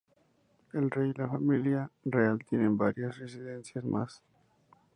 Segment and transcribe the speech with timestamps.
[0.73, 4.23] El rey y la familia real tienen varias residencias más.